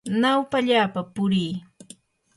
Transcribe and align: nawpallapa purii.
nawpallapa 0.21 1.01
purii. 1.13 1.51